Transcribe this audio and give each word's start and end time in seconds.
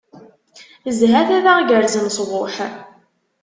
Zhat 0.97 1.29
ad 1.37 1.45
aɣ-gerzen 1.51 2.07
ṣṣbuḥ. 2.13 2.55